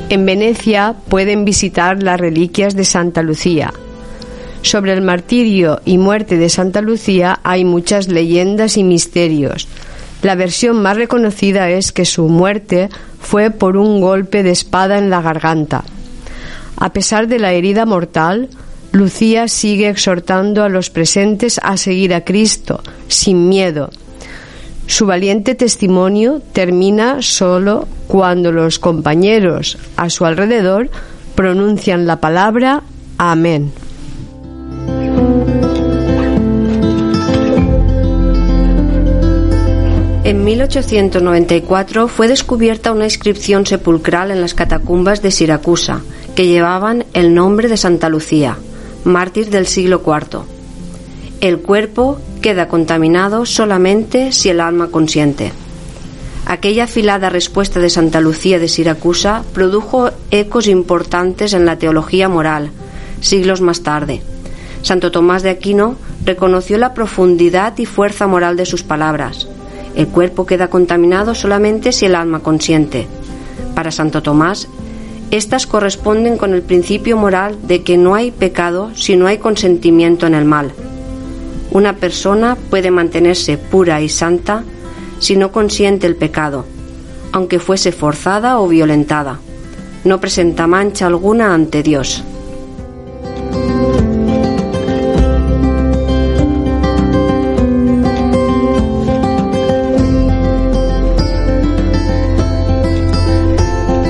[0.08, 3.72] En Venecia pueden visitar las reliquias de Santa Lucía,
[4.66, 9.68] sobre el martirio y muerte de Santa Lucía hay muchas leyendas y misterios.
[10.22, 12.88] La versión más reconocida es que su muerte
[13.20, 15.84] fue por un golpe de espada en la garganta.
[16.76, 18.48] A pesar de la herida mortal,
[18.90, 23.90] Lucía sigue exhortando a los presentes a seguir a Cristo, sin miedo.
[24.86, 30.90] Su valiente testimonio termina solo cuando los compañeros a su alrededor
[31.34, 32.82] pronuncian la palabra
[33.18, 33.72] Amén.
[40.26, 46.02] En 1894 fue descubierta una inscripción sepulcral en las catacumbas de Siracusa
[46.34, 48.56] que llevaban el nombre de Santa Lucía,
[49.04, 50.40] mártir del siglo IV.
[51.40, 55.50] El cuerpo queda contaminado solamente si el alma consiente.
[56.46, 62.70] Aquella afilada respuesta de Santa Lucía de Siracusa produjo ecos importantes en la teología moral,
[63.20, 64.22] siglos más tarde.
[64.82, 69.48] Santo Tomás de Aquino reconoció la profundidad y fuerza moral de sus palabras
[69.96, 73.08] el cuerpo queda contaminado solamente si el alma consiente.
[73.74, 74.68] Para Santo Tomás,
[75.30, 80.26] estas corresponden con el principio moral de que no hay pecado si no hay consentimiento
[80.26, 80.72] en el mal.
[81.76, 84.64] Una persona puede mantenerse pura y santa
[85.18, 86.64] si no consiente el pecado,
[87.32, 89.40] aunque fuese forzada o violentada.
[90.04, 92.24] No presenta mancha alguna ante Dios.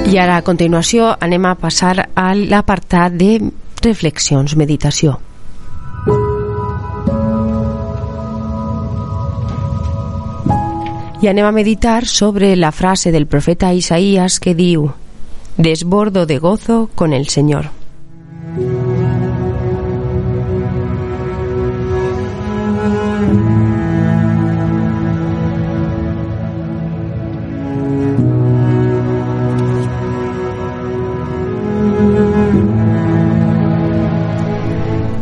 [0.07, 3.41] I ara, a continuació, anem a passar a l'apartat de
[3.83, 5.26] reflexions, meditació.
[11.23, 14.93] I anem a meditar sobre la frase del profeta Isaías que diu
[15.57, 17.71] Desbordo de gozo con el Señor.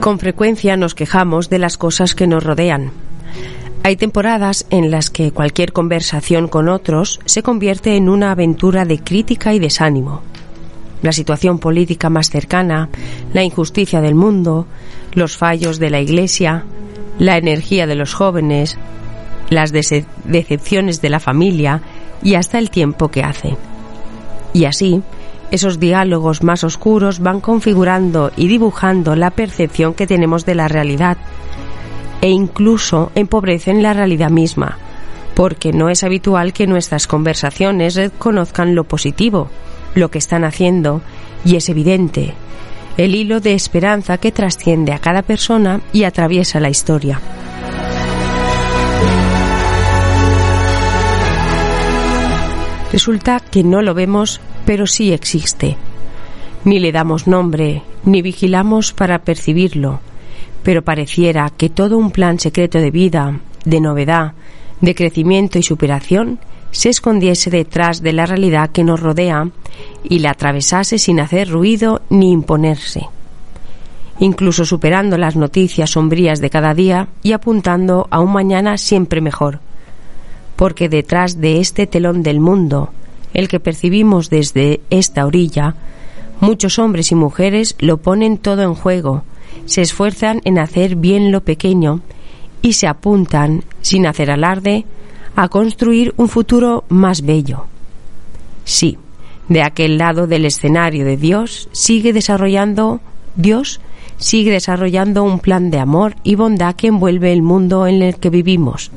[0.01, 3.04] Con frecuencia nos quejamos de las cosas que nos rodean.
[3.87, 8.99] Hay temporadas en las que cualquier conversación con otros se convierte en una aventura de
[8.99, 10.23] crítica y desánimo.
[11.03, 12.89] La situación política más cercana,
[13.35, 14.67] la injusticia del mundo,
[15.13, 16.65] los fallos de la Iglesia,
[17.19, 18.79] la energía de los jóvenes,
[19.51, 21.83] las dece- decepciones de la familia
[22.23, 23.55] y hasta el tiempo que hace.
[24.55, 25.03] Y así,
[25.51, 31.19] esos diálogos más oscuros van configurando y dibujando la percepción que tenemos de la realidad
[32.25, 34.79] e incluso empobrecen la realidad misma,
[35.35, 39.51] porque no es habitual que nuestras conversaciones reconozcan lo positivo,
[39.95, 41.03] lo que están haciendo,
[41.45, 42.33] y es evidente,
[42.97, 47.21] el hilo de esperanza que trasciende a cada persona y atraviesa la historia.
[52.91, 55.77] Resulta que no lo vemos, pero sí existe.
[56.65, 60.01] Ni le damos nombre, ni vigilamos para percibirlo,
[60.65, 64.33] pero pareciera que todo un plan secreto de vida, de novedad,
[64.81, 66.41] de crecimiento y superación
[66.73, 69.51] se escondiese detrás de la realidad que nos rodea
[70.03, 73.07] y la atravesase sin hacer ruido ni imponerse,
[74.19, 79.61] incluso superando las noticias sombrías de cada día y apuntando a un mañana siempre mejor.
[80.57, 82.91] Porque detrás de este telón del mundo,
[83.35, 85.75] el que percibimos desde esta orilla,
[86.41, 89.25] muchos hombres y mujeres lo ponen todo en juego,
[89.67, 92.01] se esfuerzan en hacer bien lo pequeño
[92.63, 94.85] y se apuntan, sin hacer alarde,
[95.37, 97.67] a construir un futuro más bello.
[98.65, 98.99] Sí,
[99.49, 103.01] de aquel lado del escenario de Dios sigue desarrollando
[103.37, 103.81] Dios
[104.17, 108.31] sigue desarrollando un plan de amor y bondad que envuelve el mundo en el que
[108.31, 108.91] vivimos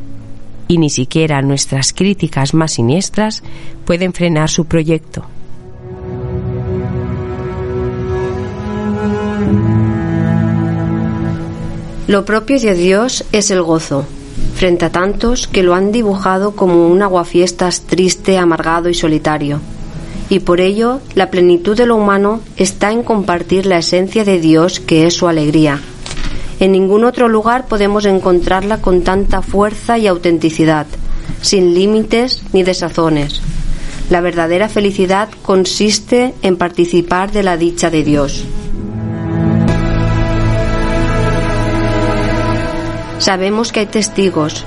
[0.68, 3.43] y ni siquiera nuestras críticas más siniestras
[3.86, 5.26] pueden frenar su proyecto.
[12.07, 14.05] Lo propio de Dios es el gozo,
[14.55, 19.59] frente a tantos que lo han dibujado como un aguafiestas triste, amargado y solitario.
[20.29, 24.79] Y por ello, la plenitud de lo humano está en compartir la esencia de Dios
[24.79, 25.81] que es su alegría.
[26.61, 30.87] En ningún otro lugar podemos encontrarla con tanta fuerza y autenticidad,
[31.41, 33.41] sin límites ni desazones.
[34.09, 38.45] La verdadera felicidad consiste en participar de la dicha de Dios.
[43.28, 44.63] Sabemos que hay testigos.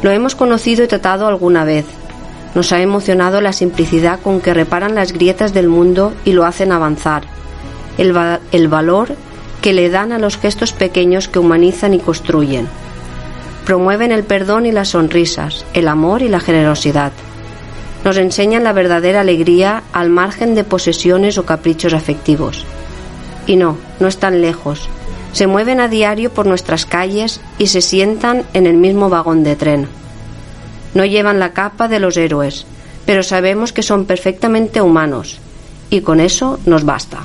[0.00, 1.84] Lo hemos conocido y tratado alguna vez.
[2.54, 6.72] Nos ha emocionado la simplicidad con que reparan las grietas del mundo y lo hacen
[6.72, 7.24] avanzar.
[7.98, 8.16] El,
[8.52, 9.14] el valor
[9.60, 12.66] que le dan a los gestos pequeños que humanizan y construyen.
[13.66, 17.12] Promueven el perdón y las sonrisas, el amor y la generosidad.
[18.06, 22.64] Nos enseñan la verdadera alegría al margen de posesiones o caprichos afectivos.
[23.46, 24.88] Y no, no están lejos.
[25.32, 29.56] Se mueven a diario por nuestras calles y se sientan en el mismo vagón de
[29.56, 29.88] tren.
[30.94, 32.66] No llevan la capa de los héroes,
[33.06, 35.38] pero sabemos que son perfectamente humanos,
[35.90, 37.20] y con eso nos basta.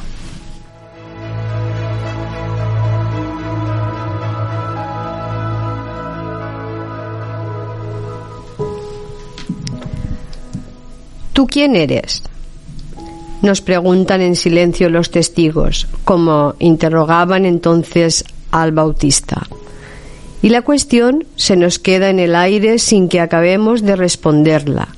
[11.33, 12.23] ¿Tú quién eres?
[13.41, 19.47] Nos preguntan en silencio los testigos, como interrogaban entonces al Bautista.
[20.41, 24.89] Y la cuestión se nos queda en el aire sin que acabemos de responderla,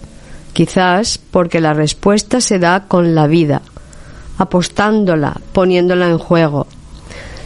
[0.54, 3.62] quizás porque la respuesta se da con la vida,
[4.38, 6.68] apostándola, poniéndola en juego,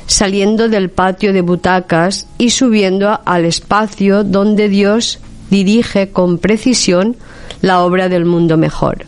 [0.05, 5.19] saliendo del patio de butacas y subiendo al espacio donde Dios
[5.49, 7.15] dirige con precisión
[7.61, 9.05] la obra del mundo mejor,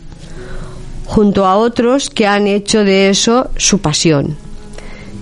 [1.06, 4.36] junto a otros que han hecho de eso su pasión.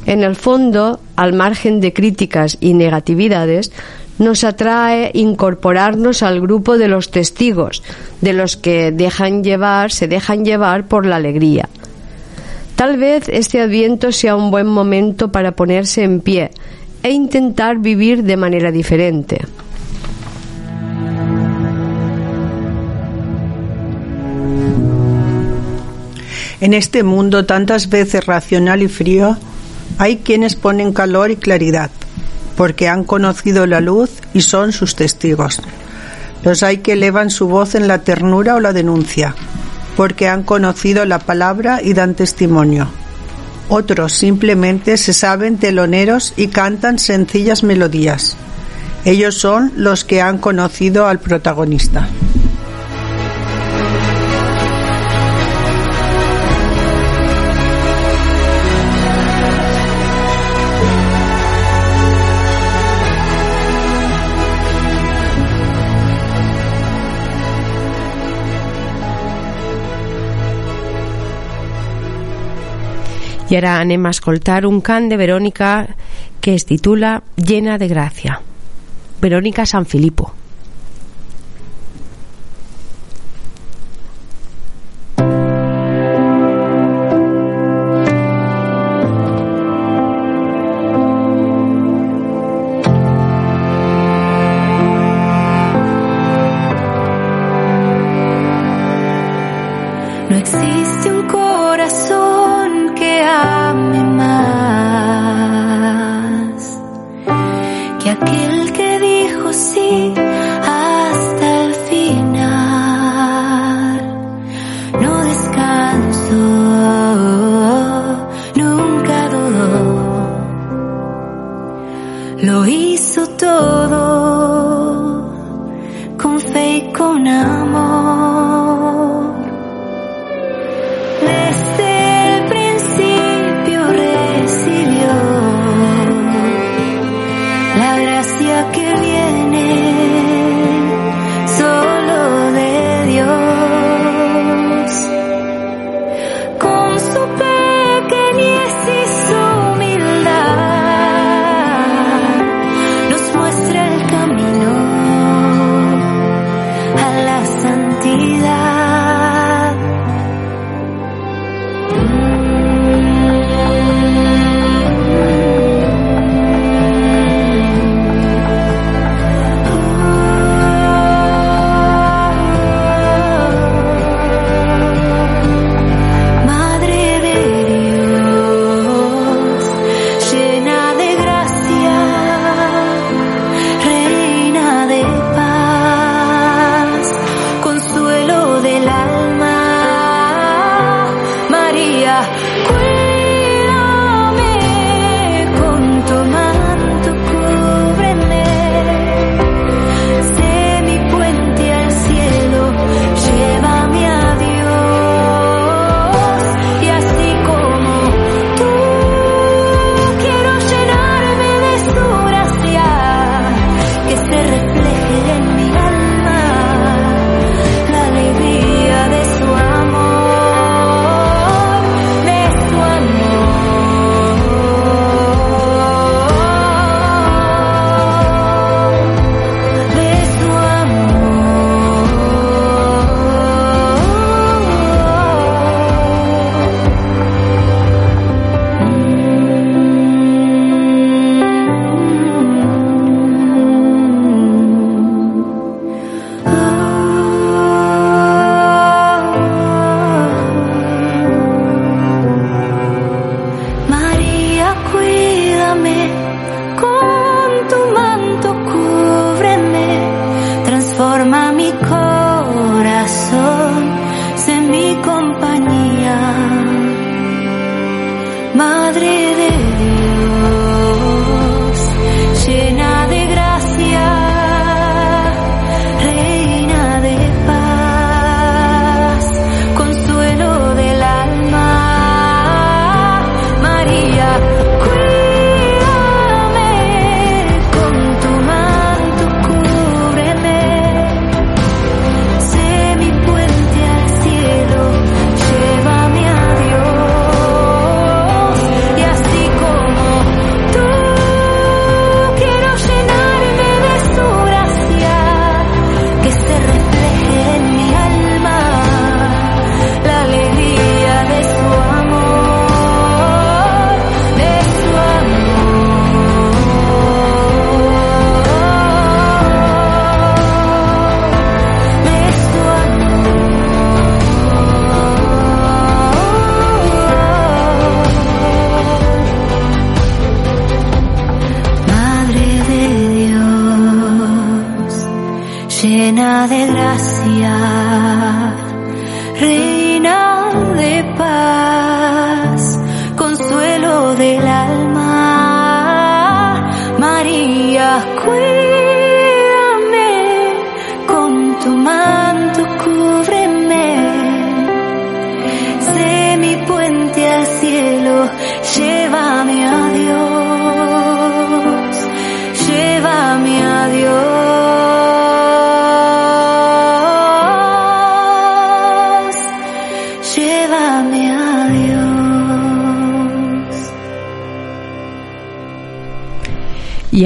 [0.07, 3.73] En el fondo, al margen de críticas y negatividades,
[4.19, 7.83] nos atrae incorporarnos al grupo de los testigos,
[8.21, 11.69] de los que dejan llevar, se dejan llevar por la alegría.
[12.77, 16.51] Tal vez este adviento sea un buen momento para ponerse en pie
[17.03, 19.41] e intentar vivir de manera diferente.
[26.65, 29.37] En este mundo tantas veces racional y frío,
[29.99, 31.91] hay quienes ponen calor y claridad,
[32.57, 35.61] porque han conocido la luz y son sus testigos.
[36.43, 39.35] Los hay que elevan su voz en la ternura o la denuncia,
[39.95, 42.89] porque han conocido la palabra y dan testimonio.
[43.69, 48.39] Otros simplemente se saben teloneros y cantan sencillas melodías.
[49.05, 52.09] Ellos son los que han conocido al protagonista.
[73.51, 75.73] I ara anem a escoltar un cant de Verònica
[76.41, 78.39] que es titula Llena de gràcia.
[79.21, 79.85] Verònica San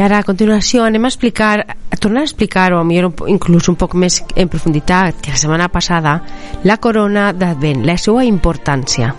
[0.01, 3.96] Ara, a continuació, anem a explicar, a tornar a explicar, o millor inclús un poc
[3.99, 6.20] més en profunditat que la setmana passada,
[6.64, 9.14] la corona d'Advent, la seva importància.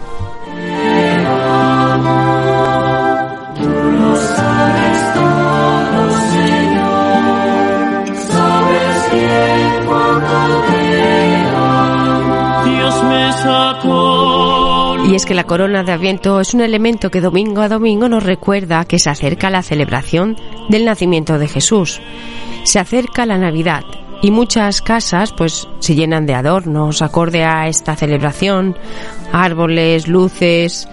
[15.20, 18.86] Es que la corona de Adviento es un elemento que domingo a domingo nos recuerda
[18.86, 20.38] que se acerca la celebración
[20.70, 21.99] del nacimiento de Jesús.
[22.63, 23.84] Se acerca la Navidad
[24.22, 28.78] y muchas casas pues se llenan de adornos acorde a esta celebración,
[29.34, 30.88] árboles, luces.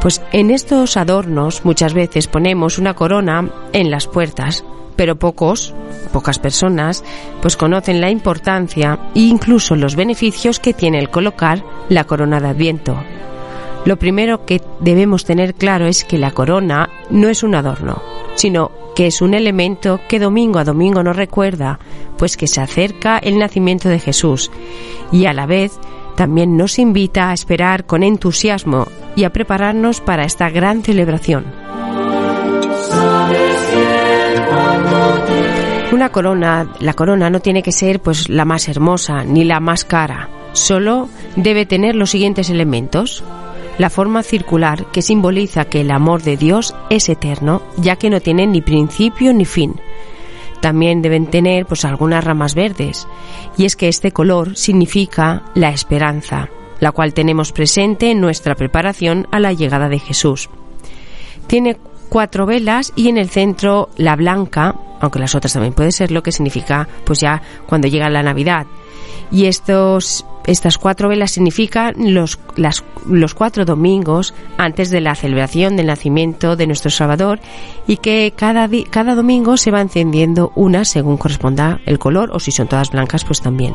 [0.00, 4.64] Pues en estos adornos muchas veces ponemos una corona en las puertas,
[4.96, 5.74] pero pocos,
[6.14, 7.04] pocas personas,
[7.42, 12.48] pues conocen la importancia e incluso los beneficios que tiene el colocar la corona de
[12.48, 12.96] Adviento.
[13.86, 18.02] Lo primero que debemos tener claro es que la corona no es un adorno,
[18.34, 21.78] sino que es un elemento que domingo a domingo nos recuerda,
[22.18, 24.50] pues que se acerca el nacimiento de Jesús
[25.12, 25.78] y a la vez
[26.16, 31.44] también nos invita a esperar con entusiasmo y a prepararnos para esta gran celebración.
[35.92, 39.84] Una corona, la corona no tiene que ser pues la más hermosa ni la más
[39.84, 43.22] cara, solo debe tener los siguientes elementos.
[43.78, 48.20] La forma circular que simboliza que el amor de Dios es eterno, ya que no
[48.20, 49.74] tiene ni principio ni fin.
[50.60, 53.06] También deben tener pues algunas ramas verdes,
[53.58, 56.48] y es que este color significa la esperanza,
[56.80, 60.48] la cual tenemos presente en nuestra preparación a la llegada de Jesús.
[61.46, 61.76] Tiene
[62.08, 66.22] cuatro velas y en el centro la blanca, aunque las otras también puede ser lo
[66.22, 68.66] que significa pues ya cuando llega la Navidad.
[69.30, 72.38] Y estos estas cuatro velas significan los,
[73.06, 77.40] los cuatro domingos antes de la celebración del nacimiento de nuestro Salvador
[77.86, 82.52] y que cada, cada domingo se va encendiendo una según corresponda el color o si
[82.52, 83.74] son todas blancas pues también.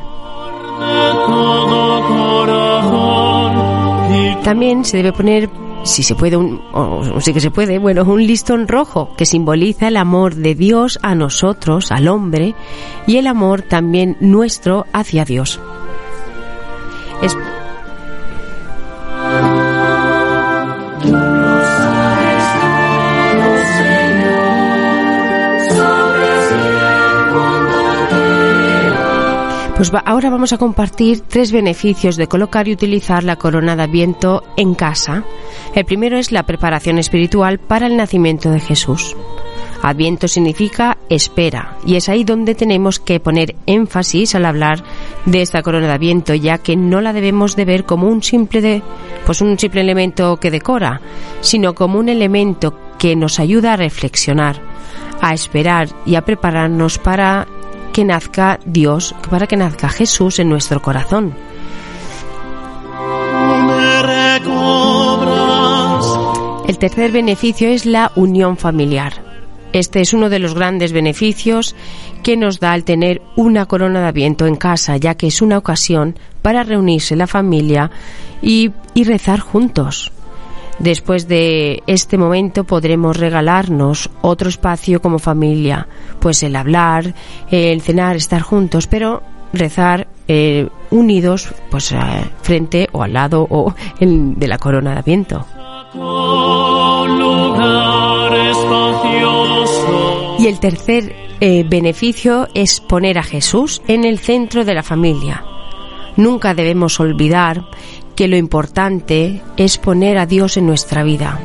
[4.43, 5.49] También se debe poner,
[5.83, 9.97] si se puede, o sí que se puede, bueno, un listón rojo que simboliza el
[9.97, 12.55] amor de Dios a nosotros, al hombre,
[13.05, 15.59] y el amor también nuestro hacia Dios.
[17.21, 17.35] Es-
[29.77, 34.43] Pues ahora vamos a compartir tres beneficios de colocar y utilizar la corona de Adviento
[34.55, 35.23] en casa.
[35.73, 39.15] El primero es la preparación espiritual para el nacimiento de Jesús.
[39.83, 44.83] Adviento significa espera y es ahí donde tenemos que poner énfasis al hablar
[45.25, 48.83] de esta corona de Adviento, ya que no la debemos de ver como un simple
[49.25, 51.01] pues un simple elemento que decora,
[51.41, 54.61] sino como un elemento que nos ayuda a reflexionar,
[55.19, 57.47] a esperar y a prepararnos para
[57.91, 61.33] que nazca Dios, para que nazca Jesús en nuestro corazón.
[66.67, 69.30] El tercer beneficio es la unión familiar.
[69.73, 71.75] Este es uno de los grandes beneficios
[72.23, 75.57] que nos da el tener una corona de Adviento en casa, ya que es una
[75.57, 77.89] ocasión para reunirse la familia
[78.41, 80.11] y, rezar juntos.
[80.79, 85.87] Después de este momento podremos regalarnos otro espacio como familia,
[86.19, 87.13] pues el hablar,
[87.49, 89.21] el cenar, estar juntos, pero
[89.53, 91.97] rezar eh, unidos, pues eh,
[92.41, 95.45] frente o al lado o de la corona de Adviento.
[100.41, 105.43] Y el tercer eh, beneficio es poner a Jesús en el centro de la familia.
[106.17, 107.63] Nunca debemos olvidar
[108.15, 111.39] que lo importante es poner a Dios en nuestra vida.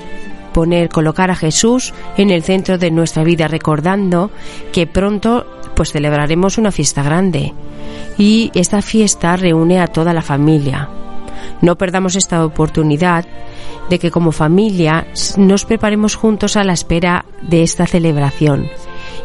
[0.54, 4.30] Poner, colocar a Jesús en el centro de nuestra vida, recordando
[4.72, 5.44] que pronto
[5.74, 7.52] pues celebraremos una fiesta grande.
[8.16, 10.88] Y esta fiesta reúne a toda la familia.
[11.60, 13.26] No perdamos esta oportunidad
[13.88, 18.68] de que como familia nos preparemos juntos a la espera de esta celebración.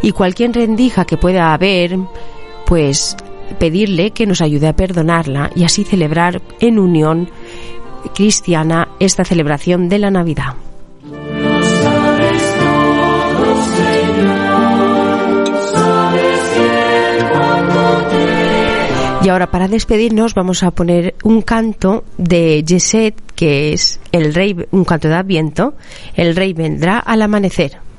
[0.02, 1.98] Y cualquier rendija que pueda haber,
[2.66, 3.16] pues
[3.60, 7.30] pedirle que nos ayude a perdonarla y así celebrar en unión
[8.16, 10.56] cristiana esta celebración de la Navidad.
[19.24, 24.56] Y ahora para despedirnos vamos a poner un canto de Yeset que es el rey,
[24.72, 25.76] un canto de Adviento,
[26.16, 27.91] el rey vendrá al amanecer.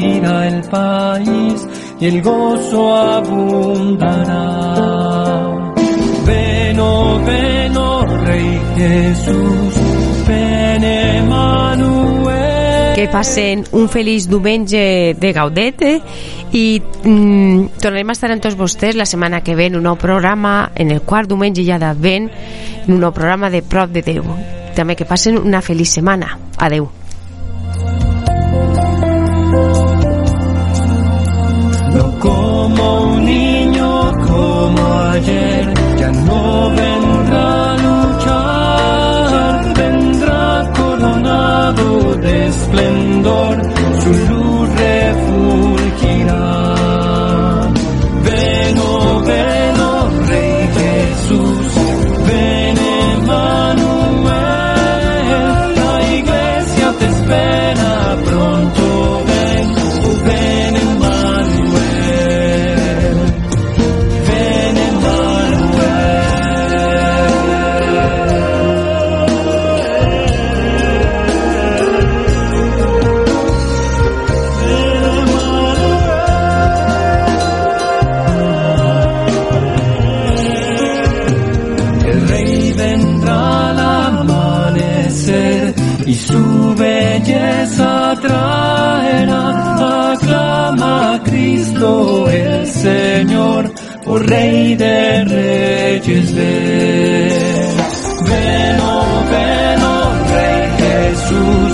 [0.00, 1.66] Cubrirá el país
[2.00, 4.34] y el gozo abundará.
[6.26, 9.74] Ven, oh, ven, oh, Rey Jesús,
[10.26, 12.30] ven Emmanuel.
[12.94, 16.02] que passen un feliç diumenge de Gaudete
[16.52, 19.96] i mm, tornarem a estar amb tots vostès la setmana que ve en un nou
[19.96, 24.28] programa en el quart diumenge ja d'Advent en un nou programa de Prop de Déu
[24.76, 26.90] també que passen una feliç setmana adeu
[31.94, 34.82] No como un niño como
[35.12, 43.56] ayer, ya no vendrá a luchar, vendrá coronado de esplendor,
[92.30, 93.72] El Señor,
[94.04, 97.76] por Rey de Reyes ven.
[98.26, 101.72] Ven, oh, ven, oh, Rey Jesús,